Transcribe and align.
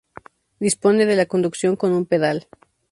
Dispone 0.59 1.05
de 1.05 1.15
la 1.15 1.27
conducción 1.27 1.75
con 1.75 1.93
un 1.93 2.07
pedal. 2.07 2.47